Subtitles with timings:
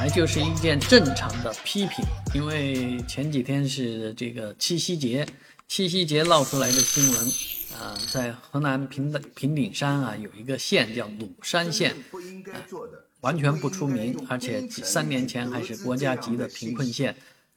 [0.00, 2.02] 来就是一件正常的批评，
[2.32, 5.26] 因为前几天是这个七夕节，
[5.68, 7.26] 七夕节闹出来的新闻，
[7.78, 11.94] 啊，在河南平平顶山啊有一个县叫鲁山县，
[12.50, 12.56] 啊，
[13.20, 17.14] 完全不出名，而且三年前还是国家级的贫困县，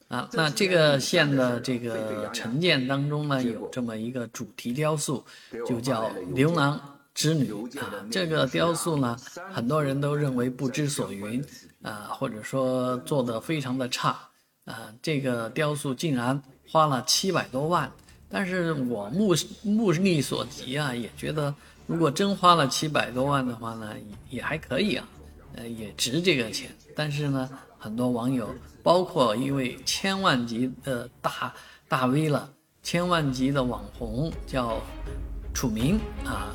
[0.10, 5.24] 啊，那这个县的这个城建当中呢有这么一个主题雕塑，
[5.66, 6.93] 就叫牛郎。
[7.24, 9.18] 织女啊，这个雕塑呢，
[9.54, 11.42] 很多人都认为不知所云
[11.82, 14.10] 啊，或者说做的非常的差
[14.66, 14.94] 啊。
[15.02, 17.90] 这个雕塑竟然花了七百多万，
[18.28, 21.56] 但是我目目力所及啊，也觉得
[21.88, 23.94] 如果真花了七百多万的话呢，
[24.30, 25.08] 也还可以啊，
[25.56, 26.76] 呃，也值这个钱。
[26.94, 27.50] 但是呢，
[27.80, 31.54] 很多网友，包括一位千万级的大
[31.88, 32.52] 大 V 了，
[32.82, 34.82] 千万级的网红叫
[35.54, 36.52] 楚明啊。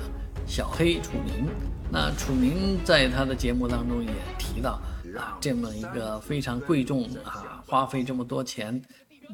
[0.48, 1.46] 小黑楚明，
[1.92, 4.80] 那楚明在他的节目当中也提到
[5.16, 8.82] 啊，这么一个非常贵重啊，花费这么多钱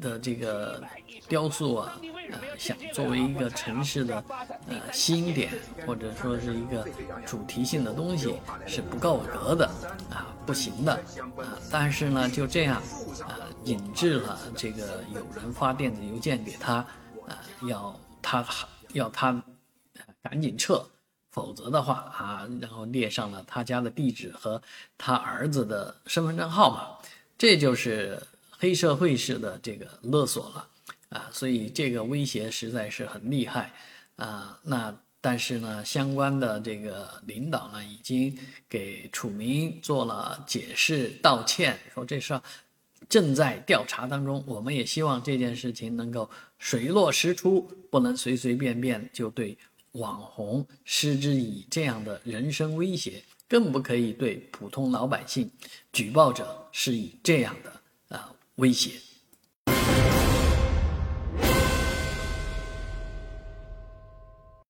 [0.01, 0.83] 的这个
[1.27, 1.97] 雕塑啊，
[2.31, 4.23] 呃，想作为一个城市的
[4.67, 5.51] 呃新点
[5.87, 6.85] 或者说是一个
[7.25, 8.35] 主题性的东西
[8.67, 9.65] 是不够格的
[10.11, 10.93] 啊，不行的
[11.37, 11.57] 啊。
[11.71, 12.75] 但是呢，就这样
[13.25, 16.75] 啊，引致了这个有人发电子邮件给他
[17.25, 18.45] 啊，要他
[18.91, 19.41] 要他
[20.21, 20.85] 赶紧撤。
[21.35, 24.61] 否则的话啊，然后列上了他家的地址和
[24.97, 27.05] 他儿子的身份证号码，
[27.37, 28.17] 这就是
[28.49, 30.65] 黑社会式的这个勒索了
[31.09, 31.29] 啊！
[31.33, 33.73] 所以这个威胁实在是很厉害
[34.15, 34.57] 啊。
[34.63, 38.33] 那但是呢，相关的这个领导呢，已经
[38.69, 42.39] 给楚明做了解释道歉，说这事
[43.09, 44.41] 正在调查当中。
[44.47, 49.57] 我们也希望这件事情能够水落石出，不能随随便便就对。
[49.95, 55.49] 网红施之以这样的人身威胁，更不可以对普通老百姓
[55.91, 58.91] 举报者施以这样的啊威胁。